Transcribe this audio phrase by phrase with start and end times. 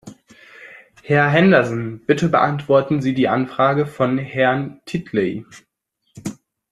[1.03, 5.45] Herr Henderson, bitte beantworten Sie die Anfrage von Herrn Titley.